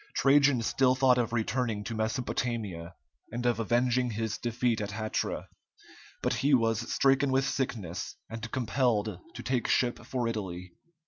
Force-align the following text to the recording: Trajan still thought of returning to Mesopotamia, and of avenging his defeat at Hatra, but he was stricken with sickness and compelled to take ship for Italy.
Trajan 0.15 0.63
still 0.63 0.95
thought 0.95 1.19
of 1.19 1.31
returning 1.31 1.83
to 1.83 1.93
Mesopotamia, 1.93 2.95
and 3.31 3.45
of 3.45 3.59
avenging 3.59 4.09
his 4.09 4.39
defeat 4.39 4.81
at 4.81 4.89
Hatra, 4.93 5.47
but 6.23 6.33
he 6.41 6.55
was 6.55 6.91
stricken 6.91 7.31
with 7.31 7.45
sickness 7.45 8.15
and 8.27 8.49
compelled 8.49 9.19
to 9.35 9.43
take 9.43 9.67
ship 9.67 10.03
for 10.03 10.27
Italy. 10.27 10.73